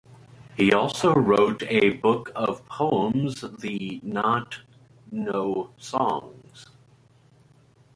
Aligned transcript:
He 0.57 0.73
also 0.73 1.13
wrote 1.13 1.61
a 1.67 1.91
book 1.91 2.31
of 2.35 2.65
poems 2.65 3.41
"The 3.41 3.99
not- 4.01 4.61
no 5.11 5.69
Songs". 5.77 6.65